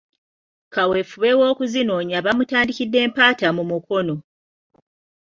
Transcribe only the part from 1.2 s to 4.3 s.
w'okuzinoonya bamutandikidde Mpatta mu Mukono.